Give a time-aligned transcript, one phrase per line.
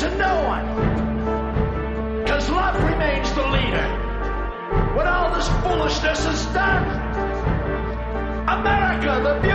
[0.00, 0.64] to no one.
[2.22, 3.86] Because love remains the leader.
[4.96, 6.86] When all this foolishness is done,
[8.48, 9.49] America, the